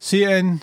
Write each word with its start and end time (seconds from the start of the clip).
serien 0.00 0.62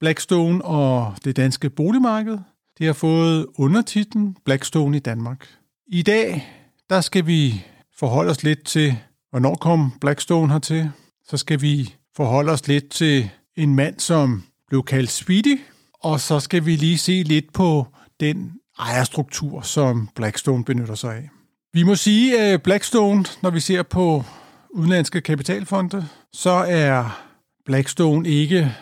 Blackstone 0.00 0.64
og 0.64 1.14
det 1.24 1.36
danske 1.36 1.70
boligmarked. 1.70 2.38
Det 2.78 2.86
har 2.86 2.92
fået 2.92 3.46
undertitlen 3.58 4.36
Blackstone 4.44 4.96
i 4.96 5.00
Danmark. 5.00 5.48
I 5.86 6.02
dag, 6.02 6.48
der 6.90 7.00
skal 7.00 7.26
vi 7.26 7.64
forholde 7.98 8.30
os 8.30 8.42
lidt 8.42 8.64
til, 8.64 8.96
hvornår 9.30 9.54
kom 9.54 9.92
Blackstone 10.00 10.52
hertil. 10.52 10.90
Så 11.28 11.36
skal 11.36 11.62
vi 11.62 11.94
forholde 12.16 12.52
os 12.52 12.68
lidt 12.68 12.90
til 12.90 13.30
en 13.56 13.74
mand, 13.74 14.00
som 14.00 14.42
blev 14.68 14.82
kaldt 14.82 15.10
Speedy, 15.10 15.60
og 15.94 16.20
så 16.20 16.40
skal 16.40 16.66
vi 16.66 16.76
lige 16.76 16.98
se 16.98 17.22
lidt 17.22 17.52
på 17.52 17.86
den 18.20 18.52
ejerstruktur, 18.78 19.60
som 19.60 20.08
Blackstone 20.14 20.64
benytter 20.64 20.94
sig 20.94 21.16
af. 21.16 21.28
Vi 21.72 21.82
må 21.82 21.94
sige, 21.94 22.40
at 22.40 22.62
Blackstone, 22.62 23.24
når 23.42 23.50
vi 23.50 23.60
ser 23.60 23.82
på 23.82 24.24
udenlandske 24.70 25.20
kapitalfonde, 25.20 26.08
så 26.32 26.50
er 26.50 27.29
Blackstone 27.70 28.28
ikke 28.28 28.76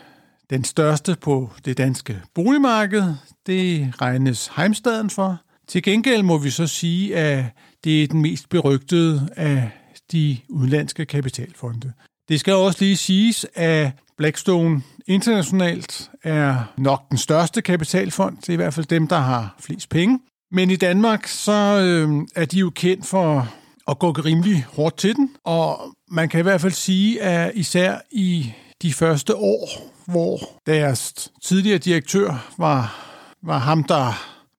den 0.50 0.64
største 0.64 1.16
på 1.20 1.50
det 1.64 1.78
danske 1.78 2.22
boligmarked. 2.34 3.14
Det 3.46 3.92
regnes 4.00 4.50
Heimstaden 4.56 5.10
for. 5.10 5.40
Til 5.66 5.82
gengæld 5.82 6.22
må 6.22 6.38
vi 6.38 6.50
så 6.50 6.66
sige, 6.66 7.16
at 7.16 7.44
det 7.84 8.02
er 8.02 8.06
den 8.06 8.22
mest 8.22 8.48
berygtede 8.48 9.28
af 9.36 9.70
de 10.12 10.38
udenlandske 10.48 11.06
kapitalfonde. 11.06 11.92
Det 12.28 12.40
skal 12.40 12.54
også 12.54 12.84
lige 12.84 12.96
siges, 12.96 13.46
at 13.54 13.90
Blackstone 14.16 14.82
internationalt 15.06 16.10
er 16.22 16.72
nok 16.78 17.08
den 17.10 17.18
største 17.18 17.62
kapitalfond. 17.62 18.36
Det 18.36 18.48
er 18.48 18.52
i 18.52 18.56
hvert 18.56 18.74
fald 18.74 18.86
dem, 18.86 19.08
der 19.08 19.18
har 19.18 19.56
flest 19.60 19.88
penge. 19.88 20.20
Men 20.50 20.70
i 20.70 20.76
Danmark, 20.76 21.26
så 21.26 21.52
øh, 21.52 22.26
er 22.36 22.44
de 22.44 22.58
jo 22.58 22.70
kendt 22.70 23.06
for 23.06 23.48
at 23.88 23.98
gå 23.98 24.10
rimelig 24.10 24.66
hårdt 24.72 24.96
til 24.96 25.16
den. 25.16 25.30
Og 25.44 25.94
man 26.10 26.28
kan 26.28 26.40
i 26.40 26.42
hvert 26.42 26.60
fald 26.60 26.72
sige, 26.72 27.22
at 27.22 27.52
især 27.54 27.98
i 28.10 28.52
de 28.82 28.92
første 28.92 29.36
år, 29.36 29.92
hvor 30.06 30.40
deres 30.66 31.30
tidligere 31.44 31.78
direktør 31.78 32.54
var, 32.58 32.96
var 33.42 33.58
ham, 33.58 33.84
der 33.84 34.12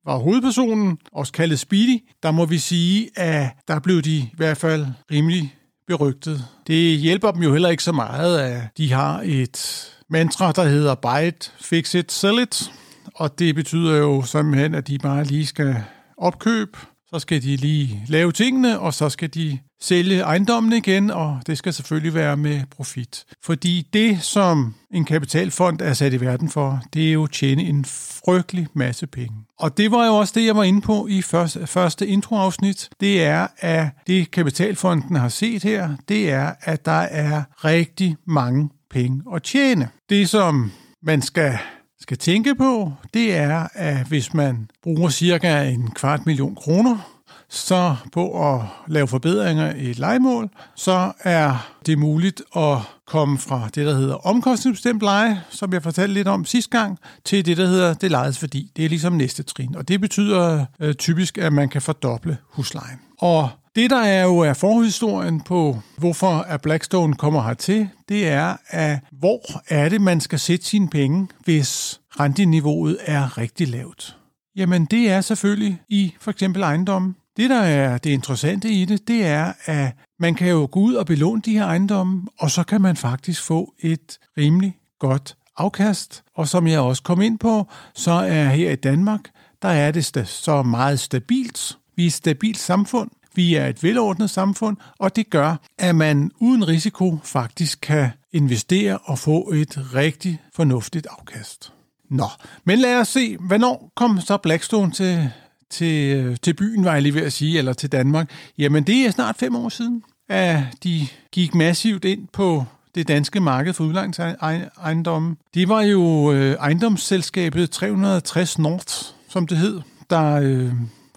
var 0.06 0.18
hovedpersonen, 0.18 0.98
også 1.12 1.34
kaldet 1.34 1.60
Speedy, 1.60 2.00
der 2.24 2.32
må 2.32 2.46
vi 2.46 2.58
sige, 2.58 3.10
at 3.16 3.50
der 3.68 3.80
blev 3.80 4.02
de 4.02 4.16
i 4.16 4.34
hvert 4.38 4.58
fald 4.58 4.86
rimelig 5.12 5.56
berygtet. 5.88 6.46
Det 6.68 6.98
hjælper 6.98 7.32
dem 7.32 7.44
jo 7.44 7.52
heller 7.52 7.70
ikke 7.70 7.84
så 7.84 7.92
meget, 7.92 8.40
at 8.40 8.62
de 8.78 8.92
har 8.92 9.22
et 9.26 9.88
mantra, 10.10 10.52
der 10.52 10.64
hedder 10.64 10.96
buy 10.96 11.28
it, 11.28 11.54
fix 11.62 11.96
it, 11.96 12.12
sell 12.12 12.40
it. 12.40 12.72
Og 13.16 13.40
det 13.40 13.56
betyder 13.56 13.98
jo 13.98 14.22
simpelthen, 14.22 14.76
at 14.76 14.88
de 14.88 14.98
bare 14.98 15.24
lige 15.24 15.46
skal 15.46 15.76
opkøbe, 16.18 16.78
så 17.10 17.20
skal 17.20 17.42
de 17.42 17.56
lige 17.56 18.04
lave 18.08 18.32
tingene, 18.32 18.80
og 18.80 18.94
så 18.94 19.10
skal 19.10 19.34
de 19.34 19.60
sælge 19.82 20.20
ejendommen 20.22 20.74
igen, 20.74 21.12
og 21.12 21.40
det 21.48 21.58
skal 21.58 21.74
selvfølgelig 21.74 22.14
være 22.14 22.38
med 22.38 22.62
profit. 22.72 23.26
Fordi 23.44 23.88
det, 23.94 24.24
som 24.24 24.76
en 24.92 25.06
kapitalfond 25.06 25.82
er 25.82 25.94
sat 25.94 26.14
i 26.14 26.22
verden 26.22 26.50
for, 26.50 26.82
det 26.94 27.08
er 27.08 27.12
jo 27.12 27.24
at 27.24 27.32
tjene 27.32 27.64
en 27.64 27.86
frygtelig 27.86 28.68
masse 28.74 29.08
penge. 29.08 29.36
Og 29.60 29.78
det 29.78 29.92
var 29.92 30.06
jo 30.06 30.16
også 30.16 30.34
det, 30.36 30.46
jeg 30.46 30.56
var 30.56 30.64
inde 30.64 30.82
på 30.82 31.08
i 31.08 31.22
første, 31.22 31.68
første 31.68 32.08
introafsnit. 32.08 32.90
Det 33.00 33.24
er, 33.24 33.48
at 33.58 33.88
det 34.08 34.32
kapitalfonden 34.32 35.16
har 35.16 35.30
set 35.30 35.64
her, 35.64 35.90
det 36.10 36.32
er, 36.32 36.52
at 36.62 36.86
der 36.86 36.92
er 36.92 37.44
rigtig 37.66 38.18
mange 38.26 38.70
penge 38.90 39.24
at 39.36 39.44
tjene. 39.44 39.90
Det, 40.10 40.30
som 40.30 40.72
man 41.04 41.22
skal 41.22 41.58
skal 42.02 42.18
tænke 42.18 42.56
på, 42.56 42.94
det 43.14 43.36
er, 43.36 43.68
at 43.74 44.08
hvis 44.08 44.34
man 44.34 44.70
bruger 44.84 45.10
cirka 45.10 45.64
en 45.64 45.92
kvart 45.92 46.26
million 46.26 46.56
kroner 46.56 47.19
så 47.50 47.96
på 48.12 48.54
at 48.54 48.62
lave 48.88 49.08
forbedringer 49.08 49.76
i 49.76 49.90
et 49.90 50.00
legemål, 50.00 50.50
så 50.76 51.12
er 51.20 51.72
det 51.86 51.98
muligt 51.98 52.42
at 52.56 52.78
komme 53.08 53.38
fra 53.38 53.70
det, 53.76 53.86
der 53.86 53.96
hedder 53.96 54.16
omkostningsbestemt 54.16 55.02
leje, 55.02 55.44
som 55.50 55.74
jeg 55.74 55.84
fortalte 55.84 56.14
lidt 56.14 56.28
om 56.28 56.46
sidste 56.46 56.78
gang, 56.78 57.00
til 57.26 57.46
det, 57.46 57.58
der 57.58 57.68
hedder 57.68 57.94
det 57.94 58.12
lejes 58.12 58.40
fordi. 58.40 58.72
Det 58.76 58.86
er 58.86 58.90
ligesom 58.90 59.14
næste 59.14 59.44
trin, 59.44 59.76
og 59.76 59.88
det 59.88 60.02
betyder 60.02 60.66
øh, 60.80 60.94
typisk, 60.94 61.38
at 61.38 61.54
man 61.54 61.70
kan 61.70 61.82
fordoble 61.82 62.38
huslejen. 62.50 63.00
Og 63.20 63.50
det, 63.76 63.90
der 63.90 64.02
er 64.02 64.24
jo 64.24 64.38
er 64.40 64.54
forhistorien 64.54 65.42
på, 65.42 65.80
hvorfor 65.98 66.32
at 66.32 66.62
Blackstone 66.62 67.14
kommer 67.14 67.44
hertil, 67.44 67.90
det 68.10 68.28
er, 68.28 68.56
at 68.68 69.00
hvor 69.12 69.42
er 69.70 69.90
det, 69.90 70.02
man 70.02 70.22
skal 70.22 70.40
sætte 70.40 70.66
sine 70.66 70.90
penge, 70.90 71.28
hvis 71.44 72.00
renteniveauet 72.20 72.98
er 73.06 73.38
rigtig 73.38 73.68
lavt? 73.68 74.16
Jamen, 74.56 74.86
det 74.86 75.12
er 75.12 75.22
selvfølgelig 75.22 75.82
i 75.90 76.16
for 76.20 76.32
eksempel 76.32 76.62
ejendommen. 76.62 77.16
Det, 77.40 77.50
der 77.50 77.62
er 77.62 77.98
det 77.98 78.10
interessante 78.10 78.70
i 78.70 78.86
det, 78.86 79.08
det 79.08 79.26
er, 79.26 79.54
at 79.66 79.96
man 80.20 80.36
kan 80.36 80.50
jo 80.50 80.68
gå 80.72 80.80
ud 80.80 80.94
og 80.94 81.06
belåne 81.06 81.42
de 81.42 81.54
her 81.54 81.66
ejendomme, 81.66 82.28
og 82.40 82.52
så 82.52 82.64
kan 82.64 82.82
man 82.82 82.96
faktisk 82.96 83.44
få 83.44 83.74
et 83.80 84.20
rimelig 84.38 84.78
godt 85.00 85.36
afkast. 85.58 86.24
Og 86.36 86.48
som 86.48 86.68
jeg 86.68 86.80
også 86.80 87.04
kom 87.04 87.22
ind 87.22 87.40
på, 87.40 87.68
så 87.94 88.12
er 88.12 88.44
her 88.44 88.72
i 88.72 88.76
Danmark, 88.76 89.22
der 89.62 89.70
er 89.70 89.92
det 89.92 90.28
så 90.28 90.64
meget 90.64 91.00
stabilt. 91.00 91.78
Vi 91.96 92.04
er 92.04 92.08
et 92.08 92.14
stabilt 92.14 92.58
samfund, 92.58 93.10
vi 93.36 93.56
er 93.56 93.68
et 93.68 93.84
velordnet 93.84 94.30
samfund, 94.30 94.78
og 94.98 95.16
det 95.16 95.30
gør, 95.30 95.56
at 95.78 95.96
man 95.96 96.32
uden 96.40 96.68
risiko 96.68 97.18
faktisk 97.24 97.80
kan 97.82 98.10
investere 98.32 98.98
og 98.98 99.20
få 99.20 99.52
et 99.52 99.96
rigtig 99.96 100.42
fornuftigt 100.56 101.08
afkast. 101.20 101.74
Nå, 102.10 102.28
men 102.64 102.80
lad 102.80 103.00
os 103.00 103.08
se, 103.08 103.38
hvornår 103.38 103.92
kom 103.96 104.22
så 104.22 104.38
Blackstone 104.38 104.92
til 104.92 105.32
til, 105.70 106.18
øh, 106.18 106.38
til 106.42 106.54
byen, 106.54 106.86
var 106.86 106.94
jeg 106.94 107.02
lige 107.02 107.16
ved 107.16 107.22
at 107.22 107.34
sige, 107.34 107.58
eller 107.58 107.74
til 107.74 107.92
Danmark, 107.92 108.32
jamen 108.58 108.84
det 108.84 109.06
er 109.06 109.12
snart 109.12 109.36
fem 109.38 109.56
år 109.56 109.70
siden, 109.70 110.04
at 110.30 110.64
de 110.84 111.08
gik 111.32 111.56
massivt 111.56 112.06
ind 112.06 112.28
på 112.34 112.66
det 112.96 113.08
danske 113.08 113.40
marked 113.40 113.74
for 113.74 113.84
udlejningsejendomme. 113.84 115.36
Det 115.54 115.70
var 115.70 115.82
jo 115.82 116.32
øh, 116.32 116.56
ejendomsselskabet 116.60 117.72
360 117.72 118.60
North, 118.60 118.94
som 119.30 119.48
det 119.48 119.58
hed, 119.58 119.82
der 120.10 120.34
øh, 120.34 120.72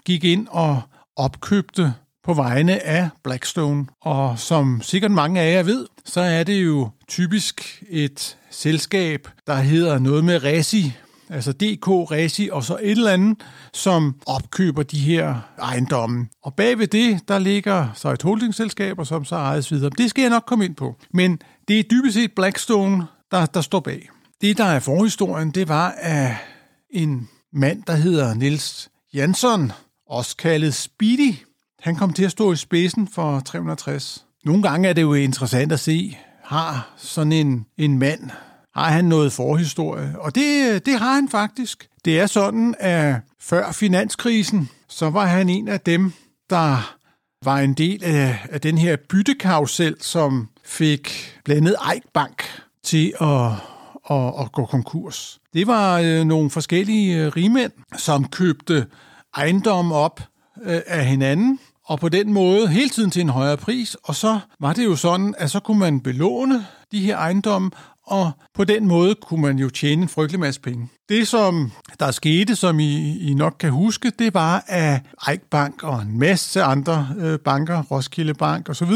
gik 0.05 0.23
ind 0.23 0.47
og 0.51 0.81
opkøbte 1.15 1.93
på 2.23 2.33
vegne 2.33 2.85
af 2.85 3.09
Blackstone. 3.23 3.85
Og 4.01 4.39
som 4.39 4.81
sikkert 4.81 5.11
mange 5.11 5.41
af 5.41 5.53
jer 5.53 5.63
ved, 5.63 5.85
så 6.05 6.21
er 6.21 6.43
det 6.43 6.65
jo 6.65 6.89
typisk 7.07 7.83
et 7.89 8.37
selskab, 8.49 9.27
der 9.47 9.55
hedder 9.55 9.99
noget 9.99 10.23
med 10.25 10.43
Resi, 10.43 10.93
altså 11.29 11.51
DK, 11.51 11.87
Resi 11.87 12.49
og 12.51 12.63
så 12.63 12.77
et 12.81 12.91
eller 12.91 13.11
andet, 13.11 13.37
som 13.73 14.15
opkøber 14.25 14.83
de 14.83 14.99
her 14.99 15.35
ejendomme. 15.61 16.27
Og 16.43 16.53
bagved 16.53 16.87
det, 16.87 17.27
der 17.27 17.39
ligger 17.39 17.87
så 17.95 18.09
et 18.09 18.21
holdingselskab, 18.21 18.99
og 18.99 19.07
som 19.07 19.25
så 19.25 19.35
ejes 19.35 19.71
videre. 19.71 19.89
Det 19.97 20.09
skal 20.09 20.21
jeg 20.21 20.29
nok 20.29 20.43
komme 20.47 20.65
ind 20.65 20.75
på. 20.75 20.95
Men 21.13 21.39
det 21.67 21.79
er 21.79 21.83
dybest 21.83 22.13
set 22.13 22.31
Blackstone, 22.35 23.05
der, 23.31 23.45
der 23.45 23.61
står 23.61 23.79
bag. 23.79 24.09
Det, 24.41 24.57
der 24.57 24.65
er 24.65 24.79
forhistorien, 24.79 25.51
det 25.51 25.67
var, 25.67 25.95
at 25.97 26.31
en 26.89 27.29
mand, 27.53 27.83
der 27.87 27.95
hedder 27.95 28.33
Nils 28.33 28.89
Jansson, 29.13 29.71
også 30.09 30.37
kaldet 30.37 30.73
Speedy, 30.73 31.35
han 31.79 31.95
kom 31.95 32.13
til 32.13 32.23
at 32.23 32.31
stå 32.31 32.51
i 32.51 32.55
spidsen 32.55 33.07
for 33.07 33.39
360. 33.39 34.25
Nogle 34.45 34.63
gange 34.63 34.89
er 34.89 34.93
det 34.93 35.01
jo 35.01 35.13
interessant 35.13 35.71
at 35.71 35.79
se, 35.79 36.17
har 36.43 36.93
sådan 36.97 37.31
en, 37.31 37.65
en 37.77 37.99
mand 37.99 38.29
har 38.75 38.89
han 38.89 39.05
noget 39.05 39.33
forhistorie, 39.33 40.15
og 40.19 40.35
det, 40.35 40.85
det 40.85 40.99
har 40.99 41.13
han 41.13 41.29
faktisk. 41.29 41.87
Det 42.05 42.19
er 42.19 42.25
sådan, 42.25 42.75
at 42.79 43.15
før 43.39 43.71
finanskrisen, 43.71 44.69
så 44.89 45.09
var 45.09 45.25
han 45.25 45.49
en 45.49 45.67
af 45.67 45.79
dem, 45.79 46.13
der 46.49 46.95
var 47.43 47.57
en 47.57 47.73
del 47.73 48.03
af, 48.03 48.39
af 48.49 48.61
den 48.61 48.77
her 48.77 48.95
byttekarusel, 49.09 49.95
som 49.99 50.49
fik 50.65 51.33
blandet 51.45 51.75
Eik 51.93 52.03
Bank 52.13 52.43
til 52.83 53.13
at, 53.21 53.51
at, 54.09 54.33
at 54.39 54.51
gå 54.51 54.65
konkurs. 54.65 55.39
Det 55.53 55.67
var 55.67 55.99
øh, 55.99 56.23
nogle 56.23 56.49
forskellige 56.49 57.17
øh, 57.17 57.31
rigmænd, 57.35 57.71
som 57.97 58.27
købte 58.27 58.85
ejendom 59.37 59.91
op 59.91 60.21
øh, 60.63 60.81
af 60.87 61.05
hinanden, 61.05 61.59
og 61.85 61.99
på 61.99 62.09
den 62.09 62.33
måde 62.33 62.67
hele 62.67 62.89
tiden 62.89 63.11
til 63.11 63.21
en 63.21 63.29
højere 63.29 63.57
pris, 63.57 63.97
og 64.03 64.15
så 64.15 64.39
var 64.59 64.73
det 64.73 64.85
jo 64.85 64.95
sådan, 64.95 65.35
at 65.37 65.51
så 65.51 65.59
kunne 65.59 65.79
man 65.79 66.01
belåne 66.01 66.65
de 66.91 66.99
her 66.99 67.17
ejendomme, 67.17 67.71
og 68.05 68.31
på 68.53 68.63
den 68.63 68.87
måde 68.87 69.15
kunne 69.15 69.41
man 69.41 69.59
jo 69.59 69.69
tjene 69.69 70.01
en 70.01 70.09
frygtelig 70.09 70.39
masse 70.39 70.61
penge. 70.61 70.89
Det, 71.09 71.27
som 71.27 71.71
der 71.99 72.11
skete, 72.11 72.55
som 72.55 72.79
I, 72.79 73.19
I 73.19 73.33
nok 73.33 73.55
kan 73.59 73.71
huske, 73.71 74.11
det 74.19 74.33
var, 74.33 74.63
at 74.67 75.01
Eik 75.29 75.41
Bank 75.41 75.83
og 75.83 76.01
en 76.01 76.19
masse 76.19 76.63
andre 76.63 77.07
øh, 77.19 77.39
banker, 77.39 77.83
Roskilde 77.83 78.33
Bank 78.33 78.69
osv., 78.69 78.91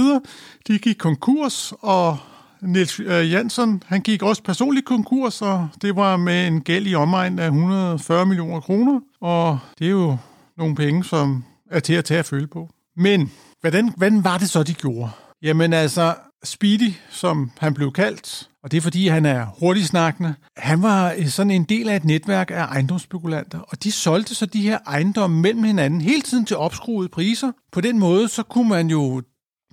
de 0.68 0.80
gik 0.80 0.96
konkurs, 1.00 1.74
og 1.82 2.18
Niels 2.62 3.00
øh, 3.00 3.32
Jansson, 3.32 3.84
han 3.86 4.02
gik 4.02 4.24
også 4.24 4.44
personligt 4.44 4.86
konkurs, 4.86 5.42
og 5.42 5.68
det 5.82 5.96
var 5.96 6.18
med 6.18 6.48
en 6.48 6.62
gæld 6.62 6.88
i 6.88 6.96
omegn 6.96 7.40
af 7.40 7.46
140 7.46 8.26
millioner 8.26 8.60
kroner, 8.60 9.00
og 9.22 9.60
det 9.80 9.88
er 9.88 9.92
jo 9.92 10.18
nogle 10.58 10.76
penge, 10.76 11.04
som 11.04 11.44
er 11.72 11.80
til 11.80 11.94
at 11.94 12.06
tage 12.06 12.20
at 12.20 12.26
føle 12.26 12.48
på. 12.48 12.70
Men 12.98 13.32
hvordan, 13.62 13.94
hvordan 13.98 14.24
var 14.24 14.38
det 14.38 14.50
så, 14.50 14.64
de 14.64 14.74
gjorde? 14.74 15.10
Jamen 15.42 15.74
altså, 15.74 16.16
Speedy, 16.44 16.94
som 17.10 17.52
han 17.58 17.74
blev 17.74 17.92
kaldt, 17.92 18.50
og 18.64 18.72
det 18.72 18.78
er 18.78 18.82
fordi, 18.82 19.08
han 19.08 19.26
er 19.26 19.46
hurtigt 19.60 19.88
snakkende, 19.88 20.36
han 20.58 20.82
var 20.82 21.14
øh, 21.18 21.28
sådan 21.28 21.52
en 21.52 21.64
del 21.64 21.90
af 21.90 21.96
et 21.96 22.06
netværk 22.06 22.52
af 22.52 22.66
ejendomsspekulanter, 22.66 23.60
og 23.60 23.84
de 23.84 23.92
solgte 23.92 24.36
så 24.36 24.46
de 24.46 24.62
her 24.62 24.80
ejendomme 24.88 25.42
mellem 25.42 25.64
hinanden 25.64 26.02
hele 26.02 26.22
tiden 26.22 26.46
til 26.46 26.58
opskruede 26.58 27.10
priser. 27.10 27.52
På 27.72 27.82
den 27.82 28.00
måde, 28.00 28.28
så 28.28 28.44
kunne 28.44 28.70
man 28.70 28.90
jo, 28.90 29.22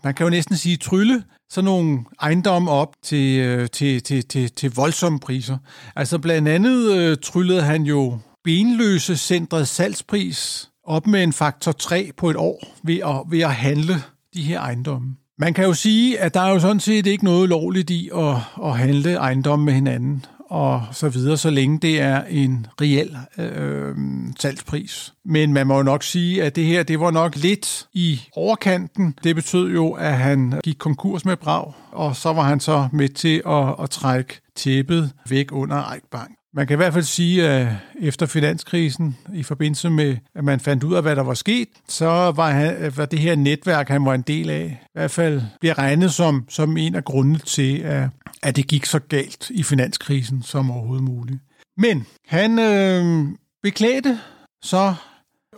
man 0.04 0.14
kan 0.14 0.24
jo 0.24 0.30
næsten 0.30 0.56
sige, 0.56 0.76
trylle 0.76 1.24
sådan 1.50 1.64
nogle 1.64 2.04
ejendomme 2.20 2.70
op 2.70 2.94
til, 3.02 3.40
øh, 3.40 3.68
til, 3.68 4.02
til, 4.02 4.28
til, 4.28 4.50
til 4.50 4.74
voldsomme 4.74 5.20
priser. 5.20 5.58
Altså 5.96 6.18
blandt 6.18 6.48
andet 6.48 6.92
øh, 6.92 7.16
tryllede 7.22 7.62
han 7.62 7.82
jo 7.82 8.18
benløse 8.44 9.16
centret 9.16 9.68
salgspris 9.68 10.70
op 10.84 11.06
med 11.06 11.22
en 11.22 11.32
faktor 11.32 11.72
3 11.72 12.10
på 12.16 12.30
et 12.30 12.36
år 12.36 12.66
ved 12.82 12.98
at, 12.98 13.22
ved 13.30 13.40
at 13.40 13.54
handle 13.54 13.94
de 14.34 14.42
her 14.42 14.60
ejendomme. 14.60 15.16
Man 15.38 15.54
kan 15.54 15.64
jo 15.64 15.74
sige, 15.74 16.20
at 16.20 16.34
der 16.34 16.40
er 16.40 16.50
jo 16.50 16.60
sådan 16.60 16.80
set 16.80 17.06
ikke 17.06 17.24
noget 17.24 17.48
lovligt 17.48 17.90
i 17.90 18.10
at, 18.14 18.36
at 18.64 18.78
handle 18.78 19.14
ejendomme 19.14 19.64
med 19.64 19.72
hinanden 19.72 20.24
og 20.54 20.82
så 20.92 21.08
videre, 21.08 21.36
så 21.36 21.50
længe 21.50 21.78
det 21.78 22.00
er 22.00 22.22
en 22.24 22.66
reel 22.80 23.16
øh, 23.38 23.94
salgspris. 24.38 25.14
Men 25.24 25.52
man 25.52 25.66
må 25.66 25.76
jo 25.76 25.82
nok 25.82 26.02
sige, 26.02 26.42
at 26.42 26.56
det 26.56 26.64
her, 26.64 26.82
det 26.82 27.00
var 27.00 27.10
nok 27.10 27.36
lidt 27.36 27.88
i 27.92 28.20
overkanten. 28.32 29.18
Det 29.24 29.34
betød 29.36 29.72
jo, 29.72 29.92
at 29.92 30.12
han 30.12 30.60
gik 30.64 30.76
konkurs 30.78 31.24
med 31.24 31.36
Brag, 31.36 31.72
og 31.92 32.16
så 32.16 32.32
var 32.32 32.42
han 32.42 32.60
så 32.60 32.88
med 32.92 33.08
til 33.08 33.42
at, 33.46 33.74
at 33.82 33.90
trække 33.90 34.40
tæppet 34.56 35.12
væk 35.28 35.52
under 35.52 35.92
Eik 35.92 36.02
Bank. 36.10 36.30
Man 36.56 36.66
kan 36.66 36.74
i 36.74 36.76
hvert 36.76 36.92
fald 36.92 37.04
sige, 37.04 37.48
at 37.48 37.68
efter 38.00 38.26
finanskrisen, 38.26 39.16
i 39.34 39.42
forbindelse 39.42 39.90
med, 39.90 40.16
at 40.34 40.44
man 40.44 40.60
fandt 40.60 40.84
ud 40.84 40.94
af, 40.94 41.02
hvad 41.02 41.16
der 41.16 41.22
var 41.22 41.34
sket, 41.34 41.68
så 41.88 42.06
var, 42.06 42.50
han, 42.50 42.92
var 42.96 43.06
det 43.06 43.18
her 43.18 43.36
netværk, 43.36 43.88
han 43.88 44.04
var 44.04 44.14
en 44.14 44.22
del 44.22 44.50
af, 44.50 44.78
i 44.82 44.88
hvert 44.92 45.10
fald 45.10 45.42
bliver 45.60 45.78
regnet 45.78 46.12
som, 46.12 46.44
som 46.48 46.76
en 46.76 46.94
af 46.94 47.04
grundene 47.04 47.38
til, 47.38 47.78
at, 47.78 48.08
at 48.42 48.56
det 48.56 48.66
gik 48.66 48.84
så 48.86 48.98
galt 48.98 49.50
i 49.50 49.62
finanskrisen 49.62 50.42
som 50.42 50.70
overhovedet 50.70 51.04
muligt. 51.04 51.38
Men 51.76 52.06
han 52.26 52.58
øh, 52.58 53.28
beklædte 53.62 54.20
så 54.62 54.94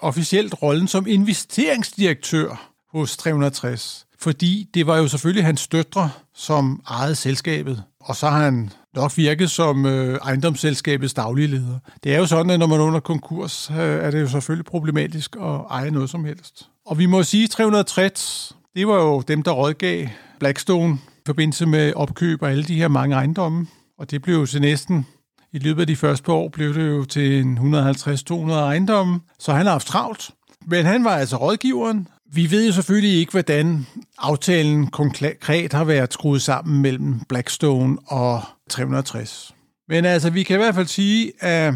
officielt 0.02 0.62
rollen 0.62 0.88
som 0.88 1.06
investeringsdirektør 1.06 2.70
hos 2.92 3.16
360, 3.16 4.06
fordi 4.18 4.68
det 4.74 4.86
var 4.86 4.96
jo 4.96 5.08
selvfølgelig 5.08 5.44
hans 5.44 5.68
døtre, 5.68 6.10
som 6.34 6.82
ejede 6.90 7.14
selskabet. 7.14 7.82
Og 8.00 8.16
så 8.16 8.28
har 8.28 8.44
han 8.44 8.70
nok 8.96 9.16
virket 9.16 9.50
som 9.50 9.86
øh, 9.86 10.18
ejendomsselskabets 10.22 11.14
daglige 11.14 11.46
leder. 11.46 11.78
Det 12.04 12.14
er 12.14 12.18
jo 12.18 12.26
sådan, 12.26 12.50
at 12.50 12.58
når 12.58 12.66
man 12.66 12.80
er 12.80 12.84
under 12.84 13.00
konkurs, 13.00 13.70
øh, 13.70 13.76
er 13.76 14.10
det 14.10 14.20
jo 14.20 14.28
selvfølgelig 14.28 14.64
problematisk 14.64 15.36
at 15.36 15.60
eje 15.70 15.90
noget 15.90 16.10
som 16.10 16.24
helst. 16.24 16.68
Og 16.86 16.98
vi 16.98 17.06
må 17.06 17.22
sige, 17.22 17.48
360, 17.48 18.56
det 18.74 18.88
var 18.88 18.96
jo 18.96 19.20
dem, 19.20 19.42
der 19.42 19.50
rådgav 19.50 20.06
Blackstone 20.38 20.94
i 20.94 21.22
forbindelse 21.26 21.66
med 21.66 21.92
opkøb 21.96 22.42
af 22.42 22.50
alle 22.50 22.64
de 22.64 22.74
her 22.74 22.88
mange 22.88 23.16
ejendomme. 23.16 23.66
Og 23.98 24.10
det 24.10 24.22
blev 24.22 24.34
jo 24.34 24.46
til 24.46 24.60
næsten, 24.60 25.06
i 25.52 25.58
løbet 25.58 25.80
af 25.80 25.86
de 25.86 25.96
første 25.96 26.24
par 26.24 26.32
år, 26.32 26.48
blev 26.48 26.74
det 26.74 26.88
jo 26.88 27.04
til 27.04 27.56
150-200 27.58 28.52
ejendomme. 28.52 29.20
Så 29.38 29.52
han 29.52 29.66
har 29.66 29.72
haft 29.72 29.86
travlt. 29.86 30.30
Men 30.66 30.86
han 30.86 31.04
var 31.04 31.10
altså 31.10 31.36
rådgiveren, 31.36 32.08
vi 32.32 32.50
ved 32.50 32.66
jo 32.66 32.72
selvfølgelig 32.72 33.18
ikke, 33.18 33.32
hvordan 33.32 33.86
aftalen 34.18 34.86
konkret 34.86 35.72
har 35.72 35.84
været 35.84 36.12
skruet 36.12 36.42
sammen 36.42 36.82
mellem 36.82 37.20
Blackstone 37.28 37.98
og 38.06 38.42
360. 38.70 39.54
Men 39.88 40.04
altså, 40.04 40.30
vi 40.30 40.42
kan 40.42 40.56
i 40.56 40.62
hvert 40.62 40.74
fald 40.74 40.86
sige, 40.86 41.32
at 41.40 41.74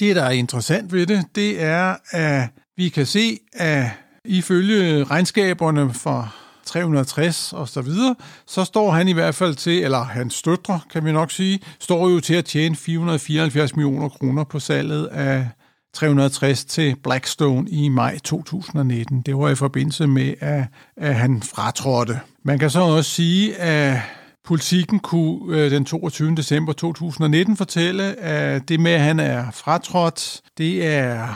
det, 0.00 0.16
der 0.16 0.22
er 0.22 0.30
interessant 0.30 0.92
ved 0.92 1.06
det, 1.06 1.24
det 1.34 1.62
er, 1.62 1.96
at 2.10 2.48
vi 2.76 2.88
kan 2.88 3.06
se, 3.06 3.38
at 3.52 3.86
ifølge 4.24 5.04
regnskaberne 5.04 5.94
for 5.94 6.34
360 6.64 7.52
og 7.52 7.68
så 7.68 7.82
videre, 7.82 8.14
så 8.46 8.64
står 8.64 8.90
han 8.90 9.08
i 9.08 9.12
hvert 9.12 9.34
fald 9.34 9.54
til, 9.54 9.84
eller 9.84 10.02
hans 10.02 10.34
støtter, 10.34 10.78
kan 10.92 11.04
vi 11.04 11.12
nok 11.12 11.30
sige, 11.30 11.60
står 11.80 12.08
jo 12.08 12.20
til 12.20 12.34
at 12.34 12.44
tjene 12.44 12.76
474 12.76 13.76
millioner 13.76 14.08
kroner 14.08 14.44
på 14.44 14.60
salget 14.60 15.06
af 15.06 15.48
360 15.94 16.64
til 16.64 16.96
Blackstone 17.02 17.70
i 17.70 17.88
maj 17.88 18.18
2019. 18.18 19.22
Det 19.22 19.36
var 19.36 19.48
i 19.48 19.54
forbindelse 19.54 20.06
med, 20.06 20.34
at, 20.40 20.64
at 20.96 21.14
han 21.14 21.42
fratrådte. 21.42 22.20
Man 22.44 22.58
kan 22.58 22.70
så 22.70 22.80
også 22.80 23.10
sige, 23.10 23.56
at 23.56 24.00
Politikken 24.44 24.98
kunne 24.98 25.56
øh, 25.56 25.70
den 25.70 25.84
22. 25.84 26.34
december 26.34 26.72
2019 26.72 27.56
fortælle, 27.56 28.20
at 28.20 28.68
det 28.68 28.80
med, 28.80 28.92
at 28.92 29.00
han 29.00 29.20
er 29.20 29.50
fratrådt, 29.50 30.40
det 30.58 30.86
er 30.86 31.28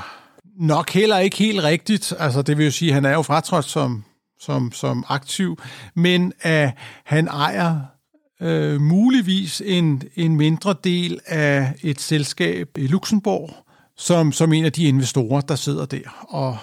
nok 0.58 0.90
heller 0.90 1.18
ikke 1.18 1.36
helt 1.36 1.62
rigtigt. 1.62 2.12
Altså, 2.18 2.42
det 2.42 2.58
vil 2.58 2.64
jo 2.64 2.70
sige, 2.70 2.88
at 2.88 2.94
han 2.94 3.04
er 3.04 3.12
jo 3.12 3.22
fratrådt 3.22 3.64
som, 3.64 4.04
som, 4.40 4.72
som 4.72 5.04
aktiv, 5.08 5.58
men 5.94 6.32
at 6.40 6.72
han 7.04 7.28
ejer 7.28 7.80
øh, 8.42 8.80
muligvis 8.80 9.62
en, 9.64 10.02
en 10.16 10.36
mindre 10.36 10.74
del 10.84 11.20
af 11.26 11.74
et 11.82 12.00
selskab 12.00 12.68
i 12.78 12.86
Luxembourg, 12.86 13.54
som, 13.96 14.32
som 14.32 14.52
en 14.52 14.64
af 14.64 14.72
de 14.72 14.84
investorer, 14.84 15.40
der 15.40 15.56
sidder 15.56 15.86
der. 15.86 16.26
Og, 16.28 16.58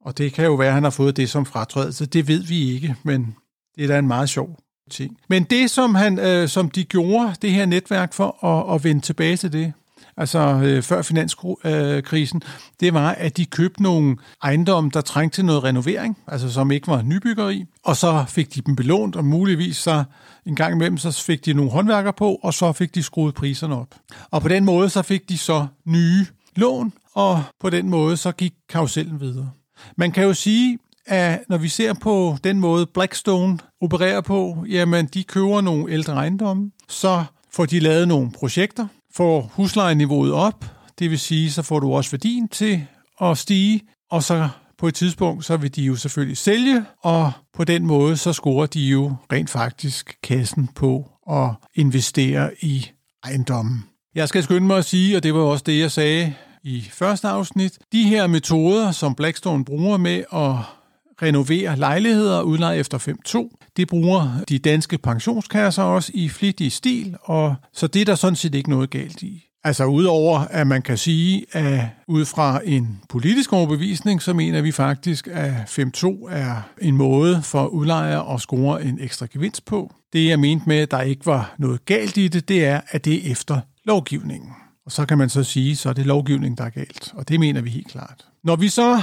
og 0.00 0.18
det 0.18 0.32
kan 0.32 0.44
jo 0.44 0.54
være, 0.54 0.68
at 0.68 0.74
han 0.74 0.82
har 0.82 0.90
fået 0.90 1.16
det 1.16 1.30
som 1.30 1.46
fratrædelse. 1.46 2.06
Det 2.06 2.28
ved 2.28 2.42
vi 2.42 2.72
ikke, 2.72 2.94
men 3.02 3.36
det 3.76 3.84
er 3.84 3.88
da 3.88 3.98
en 3.98 4.06
meget 4.06 4.28
sjov 4.28 4.58
ting. 4.88 5.16
Men 5.28 5.44
det, 5.44 5.70
som, 5.70 5.94
han, 5.94 6.18
øh, 6.18 6.48
som 6.48 6.70
de 6.70 6.84
gjorde, 6.84 7.34
det 7.42 7.50
her 7.50 7.66
netværk 7.66 8.12
for 8.12 8.44
at, 8.44 8.74
at 8.74 8.84
vende 8.84 9.00
tilbage 9.00 9.36
til 9.36 9.52
det, 9.52 9.72
altså 10.16 10.38
øh, 10.38 10.82
før 10.82 11.02
finanskrisen, 11.02 12.42
øh, 12.44 12.50
det 12.80 12.94
var, 12.94 13.10
at 13.10 13.36
de 13.36 13.46
købte 13.46 13.82
nogle 13.82 14.16
ejendomme, 14.42 14.90
der 14.94 15.00
trængte 15.00 15.36
til 15.36 15.44
noget 15.44 15.64
renovering, 15.64 16.18
altså 16.26 16.52
som 16.52 16.70
ikke 16.70 16.86
var 16.86 17.02
nybyggeri, 17.02 17.64
og 17.84 17.96
så 17.96 18.24
fik 18.28 18.54
de 18.54 18.60
dem 18.60 18.76
belånt, 18.76 19.16
og 19.16 19.24
muligvis 19.24 19.76
så 19.76 20.04
en 20.46 20.56
gang 20.56 20.74
imellem, 20.74 20.98
så 20.98 21.24
fik 21.24 21.44
de 21.44 21.52
nogle 21.52 21.70
håndværker 21.70 22.12
på, 22.12 22.34
og 22.42 22.54
så 22.54 22.72
fik 22.72 22.94
de 22.94 23.02
skruet 23.02 23.34
priserne 23.34 23.76
op. 23.76 23.94
Og 24.30 24.42
på 24.42 24.48
den 24.48 24.64
måde, 24.64 24.88
så 24.88 25.02
fik 25.02 25.28
de 25.28 25.38
så 25.38 25.66
nye 25.84 26.26
lån, 26.56 26.92
og 27.14 27.42
på 27.60 27.70
den 27.70 27.88
måde 27.88 28.16
så 28.16 28.32
gik 28.32 28.52
karusellen 28.68 29.20
videre. 29.20 29.50
Man 29.96 30.12
kan 30.12 30.24
jo 30.24 30.34
sige, 30.34 30.78
at 31.06 31.40
når 31.48 31.56
vi 31.56 31.68
ser 31.68 31.94
på 31.94 32.36
den 32.44 32.60
måde 32.60 32.86
Blackstone 32.86 33.58
opererer 33.80 34.20
på, 34.20 34.64
jamen 34.68 35.06
de 35.06 35.24
køber 35.24 35.60
nogle 35.60 35.92
ældre 35.92 36.12
ejendomme, 36.12 36.70
så 36.88 37.24
får 37.52 37.66
de 37.66 37.80
lavet 37.80 38.08
nogle 38.08 38.30
projekter, 38.30 38.86
får 39.14 39.50
huslejeniveauet 39.54 40.32
op, 40.32 40.64
det 40.98 41.10
vil 41.10 41.18
sige, 41.18 41.50
så 41.50 41.62
får 41.62 41.80
du 41.80 41.92
også 41.92 42.10
værdien 42.10 42.48
til 42.48 42.86
at 43.20 43.38
stige, 43.38 43.82
og 44.10 44.22
så 44.22 44.48
på 44.78 44.88
et 44.88 44.94
tidspunkt, 44.94 45.44
så 45.44 45.56
vil 45.56 45.76
de 45.76 45.82
jo 45.82 45.96
selvfølgelig 45.96 46.36
sælge, 46.36 46.84
og 47.02 47.32
på 47.54 47.64
den 47.64 47.86
måde, 47.86 48.16
så 48.16 48.32
scorer 48.32 48.66
de 48.66 48.80
jo 48.80 49.14
rent 49.32 49.50
faktisk 49.50 50.16
kassen 50.22 50.68
på 50.74 51.10
at 51.30 51.50
investere 51.74 52.50
i 52.62 52.86
ejendommen. 53.24 53.84
Jeg 54.14 54.28
skal 54.28 54.42
skynde 54.42 54.66
mig 54.66 54.78
at 54.78 54.84
sige, 54.84 55.16
og 55.16 55.22
det 55.22 55.34
var 55.34 55.40
også 55.40 55.64
det, 55.66 55.78
jeg 55.78 55.90
sagde 55.90 56.34
i 56.64 56.88
første 56.92 57.28
afsnit. 57.28 57.78
De 57.92 58.02
her 58.02 58.26
metoder, 58.26 58.90
som 58.90 59.14
Blackstone 59.14 59.64
bruger 59.64 59.96
med 59.96 60.24
at 60.32 60.77
renovere 61.22 61.76
lejligheder 61.76 62.42
udleje 62.42 62.78
efter 62.78 62.98
5.2, 62.98 63.70
det 63.76 63.88
bruger 63.88 64.44
de 64.48 64.58
danske 64.58 64.98
pensionskasser 64.98 65.82
også 65.82 66.12
i 66.14 66.28
flittig 66.28 66.72
stil, 66.72 67.16
og 67.22 67.54
så 67.72 67.86
det 67.86 68.00
er 68.00 68.04
der 68.04 68.14
sådan 68.14 68.36
set 68.36 68.54
ikke 68.54 68.70
noget 68.70 68.90
galt 68.90 69.22
i. 69.22 69.44
Altså 69.64 69.84
udover 69.84 70.38
at 70.38 70.66
man 70.66 70.82
kan 70.82 70.98
sige, 70.98 71.44
at 71.52 71.80
ud 72.08 72.24
fra 72.24 72.60
en 72.64 73.00
politisk 73.08 73.52
overbevisning, 73.52 74.22
så 74.22 74.32
mener 74.32 74.60
vi 74.60 74.72
faktisk, 74.72 75.28
at 75.32 75.52
5.2 75.52 76.06
er 76.30 76.62
en 76.82 76.96
måde 76.96 77.42
for 77.42 77.66
udlejere 77.66 78.34
at 78.34 78.40
score 78.40 78.84
en 78.84 78.98
ekstra 79.00 79.26
gevinst 79.32 79.64
på. 79.64 79.94
Det 80.12 80.28
jeg 80.28 80.40
mente 80.40 80.68
med, 80.68 80.76
at 80.76 80.90
der 80.90 81.00
ikke 81.00 81.26
var 81.26 81.54
noget 81.58 81.84
galt 81.84 82.16
i 82.16 82.28
det, 82.28 82.48
det 82.48 82.64
er, 82.64 82.80
at 82.88 83.04
det 83.04 83.14
er 83.14 83.32
efter 83.32 83.60
lovgivningen. 83.84 84.50
Og 84.86 84.92
så 84.92 85.06
kan 85.06 85.18
man 85.18 85.28
så 85.28 85.44
sige, 85.44 85.76
så 85.76 85.88
er 85.88 85.92
det 85.92 86.06
lovgivning, 86.06 86.58
der 86.58 86.64
er 86.64 86.70
galt. 86.70 87.12
Og 87.14 87.28
det 87.28 87.40
mener 87.40 87.60
vi 87.60 87.70
helt 87.70 87.88
klart. 87.88 88.26
Når 88.44 88.56
vi 88.56 88.68
så 88.68 89.02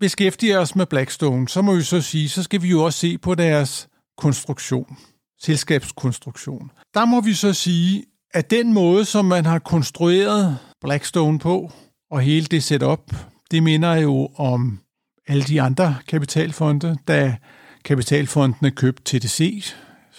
beskæftiger 0.00 0.58
os 0.58 0.76
med 0.76 0.86
Blackstone, 0.86 1.48
så 1.48 1.62
må 1.62 1.74
vi 1.74 1.82
så 1.82 2.00
sige, 2.00 2.28
så 2.28 2.42
skal 2.42 2.62
vi 2.62 2.68
jo 2.68 2.84
også 2.84 2.98
se 2.98 3.18
på 3.18 3.34
deres 3.34 3.88
konstruktion, 4.18 4.96
selskabskonstruktion. 5.40 6.70
Der 6.94 7.04
må 7.04 7.20
vi 7.20 7.34
så 7.34 7.52
sige, 7.52 8.04
at 8.34 8.50
den 8.50 8.72
måde, 8.72 9.04
som 9.04 9.24
man 9.24 9.44
har 9.44 9.58
konstrueret 9.58 10.58
Blackstone 10.80 11.38
på, 11.38 11.72
og 12.10 12.20
hele 12.20 12.46
det 12.46 12.62
setup, 12.62 13.14
det 13.50 13.62
minder 13.62 13.94
jo 13.94 14.28
om 14.36 14.80
alle 15.28 15.42
de 15.42 15.62
andre 15.62 15.96
kapitalfonde, 16.08 16.96
da 17.08 17.36
kapitalfondene 17.84 18.70
købte 18.70 19.18
TDC 19.18 19.72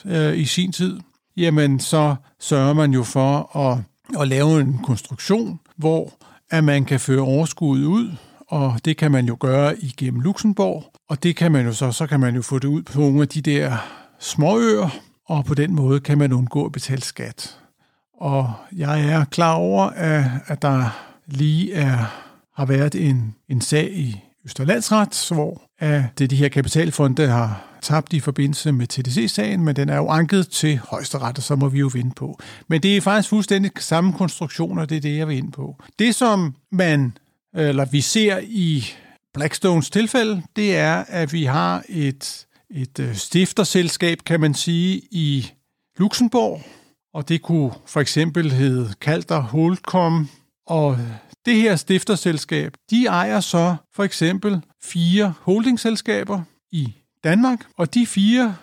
øh, 0.05 0.37
i 0.37 0.45
sin 0.45 0.71
tid. 0.71 0.99
Jamen, 1.37 1.79
så 1.79 2.15
sørger 2.39 2.73
man 2.73 2.91
jo 2.91 3.03
for 3.03 3.57
at, 3.57 3.79
at 4.21 4.27
lave 4.27 4.61
en 4.61 4.79
konstruktion, 4.83 5.59
hvor 5.77 6.13
at 6.49 6.63
man 6.63 6.85
kan 6.85 6.99
føre 6.99 7.21
overskuddet 7.21 7.85
ud, 7.85 8.15
og 8.47 8.79
det 8.85 8.97
kan 8.97 9.11
man 9.11 9.25
jo 9.25 9.37
gøre 9.39 9.79
igennem 9.79 10.21
Luxembourg, 10.21 10.91
og 11.09 11.23
det 11.23 11.35
kan 11.35 11.51
man 11.51 11.65
jo 11.65 11.73
så, 11.73 11.91
så 11.91 12.07
kan 12.07 12.19
man 12.19 12.35
jo 12.35 12.41
få 12.41 12.59
det 12.59 12.67
ud 12.67 12.83
på 12.83 12.99
nogle 12.99 13.21
af 13.21 13.27
de 13.27 13.41
der 13.41 13.77
småøer, 14.19 14.89
og 15.25 15.45
på 15.45 15.53
den 15.53 15.75
måde 15.75 15.99
kan 15.99 16.17
man 16.17 16.33
undgå 16.33 16.65
at 16.65 16.71
betale 16.71 17.01
skat. 17.01 17.59
Og 18.19 18.53
jeg 18.75 19.05
er 19.05 19.25
klar 19.25 19.53
over, 19.53 19.83
at, 19.83 20.25
at 20.47 20.61
der 20.61 20.89
lige 21.25 21.73
er, 21.73 21.97
har 22.55 22.65
været 22.65 22.95
en, 22.95 23.35
en 23.49 23.61
sag 23.61 23.91
i 23.91 24.23
Østerlandsret, 24.45 25.27
hvor 25.31 25.61
at 25.79 26.03
det 26.17 26.29
de 26.29 26.35
her 26.35 26.49
kapitalfonde 26.49 27.27
har 27.27 27.67
tabt 27.81 28.13
i 28.13 28.19
forbindelse 28.19 28.71
med 28.71 28.87
TDC-sagen, 28.87 29.63
men 29.63 29.75
den 29.75 29.89
er 29.89 29.97
jo 29.97 30.07
anket 30.07 30.49
til 30.49 30.79
højesteret, 30.89 31.37
og 31.37 31.43
så 31.43 31.55
må 31.55 31.69
vi 31.69 31.79
jo 31.79 31.89
vinde 31.93 32.11
på. 32.15 32.39
Men 32.67 32.83
det 32.83 32.97
er 32.97 33.01
faktisk 33.01 33.29
fuldstændig 33.29 33.71
samme 33.79 34.13
konstruktioner, 34.13 34.85
det 34.85 34.97
er 34.97 35.01
det, 35.01 35.17
jeg 35.17 35.27
vil 35.27 35.37
ind 35.37 35.51
på. 35.51 35.75
Det, 35.99 36.15
som 36.15 36.55
man, 36.71 37.17
eller 37.57 37.85
vi 37.85 38.01
ser 38.01 38.39
i 38.43 38.85
Blackstones 39.33 39.89
tilfælde, 39.89 40.43
det 40.55 40.77
er, 40.77 41.03
at 41.07 41.33
vi 41.33 41.43
har 41.43 41.83
et, 41.89 42.47
et 42.71 42.99
øh, 42.99 43.15
stifterselskab, 43.15 44.17
kan 44.25 44.39
man 44.39 44.53
sige, 44.53 45.01
i 45.11 45.51
Luxembourg, 45.97 46.61
og 47.13 47.29
det 47.29 47.41
kunne 47.41 47.71
for 47.85 47.99
eksempel 47.99 48.51
hedde 48.51 48.93
Calder 49.01 49.39
Holdcom, 49.39 50.29
og 50.67 50.97
det 51.45 51.55
her 51.55 51.75
stifterselskab, 51.75 52.73
de 52.89 53.05
ejer 53.05 53.39
så 53.39 53.75
for 53.95 54.03
eksempel 54.03 54.61
fire 54.83 55.33
holdingselskaber 55.41 56.41
i 56.71 56.93
Danmark, 57.23 57.65
og 57.77 57.93
de 57.93 58.07
fire 58.07 58.55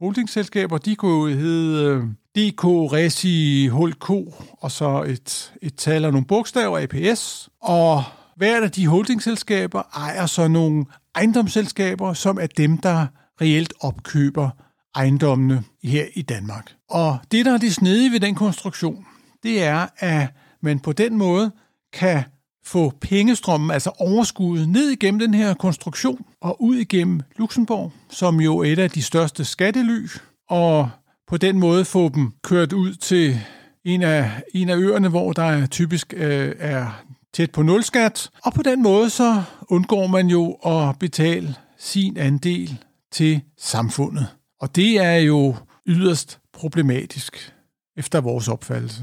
holdingselskaber, 0.00 0.78
de 0.78 0.96
kunne 0.96 1.34
hedde 1.34 1.84
øh, 1.84 2.04
DK, 2.36 2.64
Resi, 2.64 3.66
Holdco, 3.66 4.34
og 4.60 4.70
så 4.70 5.02
et, 5.02 5.52
et 5.62 5.74
tal 5.74 6.04
og 6.04 6.12
nogle 6.12 6.26
bogstaver, 6.26 6.78
APS. 6.78 7.48
Og 7.60 8.04
Hvert 8.36 8.62
af 8.62 8.70
de 8.70 8.86
holdingselskaber 8.86 9.82
ejer 9.96 10.26
så 10.26 10.48
nogle 10.48 10.84
ejendomsselskaber, 11.14 12.12
som 12.12 12.38
er 12.38 12.46
dem, 12.46 12.78
der 12.78 13.06
reelt 13.40 13.72
opkøber 13.80 14.50
ejendommene 14.94 15.62
her 15.82 16.04
i 16.14 16.22
Danmark. 16.22 16.72
Og 16.90 17.18
det, 17.32 17.46
der 17.46 17.52
er 17.52 17.58
det 17.58 17.74
snedige 17.74 18.12
ved 18.12 18.20
den 18.20 18.34
konstruktion, 18.34 19.06
det 19.42 19.62
er, 19.62 19.86
at 19.98 20.28
man 20.60 20.78
på 20.78 20.92
den 20.92 21.16
måde 21.18 21.50
kan 21.92 22.24
få 22.64 22.92
pengestrømmen, 23.00 23.70
altså 23.70 23.90
overskuddet, 23.98 24.68
ned 24.68 24.88
igennem 24.88 25.18
den 25.18 25.34
her 25.34 25.54
konstruktion 25.54 26.24
og 26.40 26.62
ud 26.62 26.76
igennem 26.76 27.20
Luxembourg, 27.36 27.92
som 28.10 28.40
jo 28.40 28.58
er 28.58 28.64
et 28.64 28.78
af 28.78 28.90
de 28.90 29.02
største 29.02 29.44
skattely, 29.44 30.08
og 30.48 30.90
på 31.28 31.36
den 31.36 31.58
måde 31.58 31.84
få 31.84 32.08
dem 32.08 32.32
kørt 32.42 32.72
ud 32.72 32.94
til 32.94 33.40
en 33.84 34.02
af, 34.02 34.30
en 34.54 34.68
af 34.68 34.76
øerne, 34.76 35.08
hvor 35.08 35.32
der 35.32 35.66
typisk 35.66 36.14
øh, 36.16 36.54
er 36.58 37.04
tæt 37.34 37.50
på 37.50 37.62
nulskat, 37.62 38.30
og 38.44 38.52
på 38.52 38.62
den 38.62 38.82
måde 38.82 39.10
så 39.10 39.42
undgår 39.68 40.06
man 40.06 40.26
jo 40.26 40.52
at 40.52 40.98
betale 40.98 41.54
sin 41.78 42.16
andel 42.16 42.78
til 43.12 43.40
samfundet. 43.58 44.26
Og 44.60 44.76
det 44.76 44.98
er 44.98 45.14
jo 45.16 45.56
yderst 45.86 46.40
problematisk 46.52 47.54
efter 47.96 48.20
vores 48.20 48.48
opfattelse. 48.48 49.02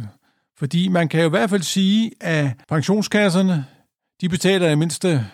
Fordi 0.58 0.88
man 0.88 1.10
kan 1.10 1.20
jo 1.20 1.26
i 1.26 1.30
hvert 1.30 1.50
fald 1.50 1.62
sige, 1.62 2.12
at 2.22 2.50
pensionskasserne, 2.68 3.66
de 4.22 4.30
betaler 4.30 4.70
i 4.70 4.76
mindste 4.76 5.26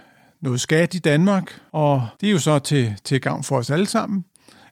noget 0.41 0.61
skat 0.61 0.93
i 0.93 0.99
Danmark, 0.99 1.59
og 1.71 2.07
det 2.21 2.27
er 2.27 2.31
jo 2.31 2.39
så 2.39 2.59
til, 2.59 2.95
til 3.03 3.21
gavn 3.21 3.43
for 3.43 3.57
os 3.57 3.69
alle 3.69 3.85
sammen. 3.87 4.25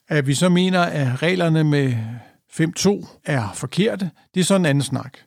At 0.08 0.28
vi 0.28 0.34
så 0.34 0.50
mener, 0.50 0.82
at 0.82 1.22
reglerne 1.24 1.64
med 1.64 1.94
5.2 2.52 3.20
er 3.26 3.52
forkerte, 3.54 4.10
det 4.34 4.40
er 4.40 4.44
sådan 4.44 4.62
en 4.62 4.66
anden 4.66 4.82
snak. 4.82 5.18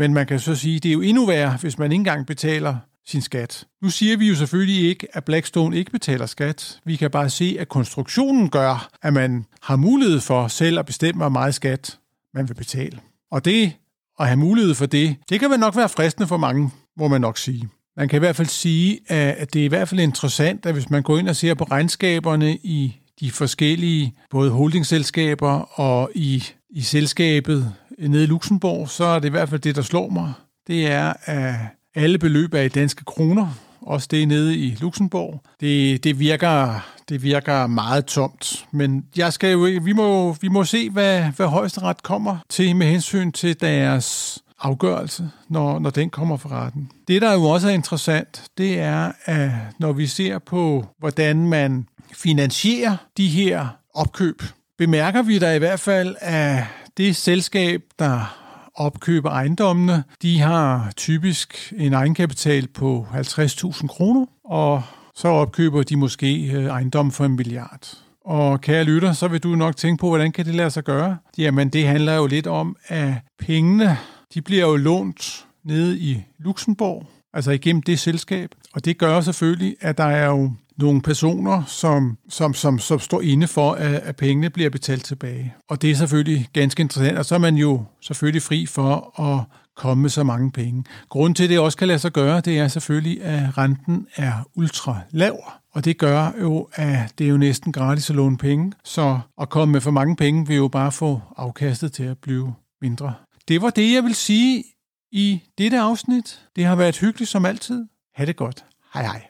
Men 0.00 0.14
man 0.14 0.26
kan 0.26 0.40
så 0.40 0.54
sige, 0.54 0.76
at 0.76 0.82
det 0.82 0.88
er 0.88 0.92
jo 0.92 1.00
endnu 1.00 1.26
værre, 1.26 1.58
hvis 1.60 1.78
man 1.78 1.92
ikke 1.92 2.00
engang 2.00 2.26
betaler 2.26 2.76
sin 3.06 3.22
skat. 3.22 3.64
Nu 3.82 3.90
siger 3.90 4.16
vi 4.16 4.28
jo 4.28 4.34
selvfølgelig 4.34 4.88
ikke, 4.88 5.06
at 5.12 5.24
Blackstone 5.24 5.76
ikke 5.76 5.90
betaler 5.90 6.26
skat. 6.26 6.80
Vi 6.84 6.96
kan 6.96 7.10
bare 7.10 7.30
se, 7.30 7.56
at 7.58 7.68
konstruktionen 7.68 8.48
gør, 8.48 8.90
at 9.02 9.12
man 9.12 9.46
har 9.62 9.76
mulighed 9.76 10.20
for 10.20 10.48
selv 10.48 10.78
at 10.78 10.86
bestemme, 10.86 11.18
hvor 11.18 11.28
meget 11.28 11.54
skat 11.54 11.98
man 12.34 12.48
vil 12.48 12.54
betale. 12.54 12.98
Og 13.30 13.44
det 13.44 13.72
at 14.20 14.26
have 14.26 14.36
mulighed 14.36 14.74
for 14.74 14.86
det, 14.86 15.16
det 15.30 15.40
kan 15.40 15.50
vel 15.50 15.60
nok 15.60 15.76
være 15.76 15.88
fristende 15.88 16.28
for 16.28 16.36
mange, 16.36 16.70
må 16.96 17.08
man 17.08 17.20
nok 17.20 17.38
sige. 17.38 17.68
Man 17.96 18.08
kan 18.08 18.16
i 18.16 18.18
hvert 18.18 18.36
fald 18.36 18.48
sige, 18.48 19.00
at 19.12 19.54
det 19.54 19.60
er 19.60 19.64
i 19.64 19.68
hvert 19.68 19.88
fald 19.88 20.00
interessant, 20.00 20.66
at 20.66 20.72
hvis 20.72 20.90
man 20.90 21.02
går 21.02 21.18
ind 21.18 21.28
og 21.28 21.36
ser 21.36 21.54
på 21.54 21.64
regnskaberne 21.64 22.56
i 22.56 22.96
de 23.20 23.30
forskellige, 23.30 24.14
både 24.30 24.50
holdingselskaber 24.50 25.80
og 25.80 26.10
i, 26.14 26.44
i 26.70 26.80
selskabet 26.80 27.72
Øh, 28.00 28.08
nede 28.08 28.24
i 28.24 28.26
Luxembourg, 28.26 28.88
så 28.88 29.04
er 29.04 29.18
det 29.18 29.28
i 29.28 29.30
hvert 29.30 29.48
fald 29.48 29.60
det, 29.60 29.76
der 29.76 29.82
slår 29.82 30.08
mig. 30.08 30.32
Det 30.66 30.86
er, 30.86 31.12
at 31.24 31.54
alle 31.94 32.18
beløb 32.18 32.54
er 32.54 32.62
i 32.62 32.68
danske 32.68 33.04
kroner, 33.04 33.48
også 33.80 34.08
det 34.10 34.28
nede 34.28 34.56
i 34.56 34.76
Luxembourg. 34.80 35.40
Det, 35.60 36.04
det, 36.04 36.18
virker, 36.18 36.88
det 37.08 37.22
virker 37.22 37.66
meget 37.66 38.06
tomt, 38.06 38.66
men 38.72 39.04
jeg 39.16 39.32
skal 39.32 39.52
jo, 39.52 39.58
vi, 39.82 39.92
må, 39.92 40.32
vi 40.32 40.48
må 40.48 40.64
se, 40.64 40.90
hvad, 40.90 41.22
hvad 41.22 41.46
højesteret 41.46 42.02
kommer 42.02 42.36
til 42.48 42.76
med 42.76 42.86
hensyn 42.86 43.32
til 43.32 43.60
deres 43.60 44.38
afgørelse, 44.60 45.30
når, 45.48 45.78
når 45.78 45.90
den 45.90 46.10
kommer 46.10 46.36
fra 46.36 46.64
retten. 46.64 46.90
Det, 47.08 47.22
der 47.22 47.32
jo 47.32 47.44
også 47.44 47.68
er 47.68 47.72
interessant, 47.72 48.44
det 48.58 48.80
er, 48.80 49.12
at 49.24 49.50
når 49.78 49.92
vi 49.92 50.06
ser 50.06 50.38
på, 50.38 50.86
hvordan 50.98 51.48
man 51.48 51.86
finansierer 52.14 52.96
de 53.16 53.28
her 53.28 53.68
opkøb, 53.94 54.42
bemærker 54.78 55.22
vi 55.22 55.38
da 55.38 55.54
i 55.54 55.58
hvert 55.58 55.80
fald, 55.80 56.16
at 56.20 56.64
det 56.96 57.16
selskab, 57.16 57.82
der 57.98 58.36
opkøber 58.74 59.30
ejendommene, 59.30 60.04
de 60.22 60.38
har 60.40 60.92
typisk 60.96 61.72
en 61.76 61.92
egenkapital 61.92 62.68
på 62.68 63.06
50.000 63.12 63.86
kroner, 63.86 64.26
og 64.44 64.82
så 65.14 65.28
opkøber 65.28 65.82
de 65.82 65.96
måske 65.96 66.46
ejendommen 66.46 66.70
ejendom 66.70 67.10
for 67.10 67.24
en 67.24 67.36
milliard. 67.36 67.96
Og 68.24 68.60
kære 68.60 68.84
lytter, 68.84 69.12
så 69.12 69.28
vil 69.28 69.42
du 69.42 69.48
nok 69.48 69.76
tænke 69.76 70.00
på, 70.00 70.08
hvordan 70.08 70.32
kan 70.32 70.44
det 70.44 70.54
lade 70.54 70.70
sig 70.70 70.84
gøre? 70.84 71.16
Jamen, 71.38 71.68
det 71.68 71.86
handler 71.86 72.14
jo 72.14 72.26
lidt 72.26 72.46
om, 72.46 72.76
at 72.86 73.14
pengene, 73.38 73.98
de 74.34 74.42
bliver 74.42 74.66
jo 74.66 74.76
lånt 74.76 75.46
nede 75.64 75.98
i 75.98 76.24
Luxembourg, 76.38 77.06
altså 77.34 77.50
igennem 77.50 77.82
det 77.82 77.98
selskab. 77.98 78.50
Og 78.72 78.84
det 78.84 78.98
gør 78.98 79.20
selvfølgelig, 79.20 79.76
at 79.80 79.98
der 79.98 80.04
er 80.04 80.26
jo 80.26 80.52
nogle 80.80 81.02
personer, 81.02 81.64
som, 81.66 82.18
som, 82.28 82.54
som, 82.54 82.78
som 82.78 82.98
står 82.98 83.20
inde 83.20 83.46
for, 83.46 83.72
at, 83.72 83.94
at 83.94 84.16
pengene 84.16 84.50
bliver 84.50 84.70
betalt 84.70 85.04
tilbage. 85.04 85.54
Og 85.68 85.82
det 85.82 85.90
er 85.90 85.94
selvfølgelig 85.94 86.48
ganske 86.52 86.80
interessant, 86.80 87.18
og 87.18 87.24
så 87.24 87.34
er 87.34 87.38
man 87.38 87.56
jo 87.56 87.84
selvfølgelig 88.00 88.42
fri 88.42 88.66
for 88.66 89.20
at 89.20 89.44
komme 89.76 90.02
med 90.02 90.10
så 90.10 90.22
mange 90.22 90.50
penge. 90.50 90.84
Grunden 91.08 91.34
til, 91.34 91.44
at 91.44 91.50
det 91.50 91.58
også 91.58 91.78
kan 91.78 91.88
lade 91.88 91.98
sig 91.98 92.12
gøre, 92.12 92.40
det 92.40 92.58
er 92.58 92.68
selvfølgelig, 92.68 93.22
at 93.24 93.58
renten 93.58 94.06
er 94.16 94.32
ultra 94.54 95.00
lav, 95.10 95.44
og 95.72 95.84
det 95.84 95.98
gør 95.98 96.32
jo, 96.40 96.68
at 96.72 97.12
det 97.18 97.24
er 97.24 97.30
jo 97.30 97.36
næsten 97.36 97.72
gratis 97.72 98.10
at 98.10 98.16
låne 98.16 98.38
penge, 98.38 98.72
så 98.84 99.20
at 99.40 99.48
komme 99.48 99.72
med 99.72 99.80
for 99.80 99.90
mange 99.90 100.16
penge 100.16 100.46
vil 100.46 100.56
jo 100.56 100.68
bare 100.68 100.92
få 100.92 101.20
afkastet 101.36 101.92
til 101.92 102.02
at 102.02 102.18
blive 102.18 102.54
mindre. 102.82 103.14
Det 103.48 103.62
var 103.62 103.70
det, 103.70 103.92
jeg 103.92 104.04
vil 104.04 104.14
sige 104.14 104.64
i 105.12 105.42
dette 105.58 105.78
afsnit. 105.78 106.40
Det 106.56 106.64
har 106.64 106.76
været 106.76 106.98
hyggeligt 106.98 107.30
som 107.30 107.46
altid. 107.46 107.84
Ha' 108.14 108.24
det 108.24 108.36
godt. 108.36 108.64
Hej 108.94 109.02
hej. 109.02 109.29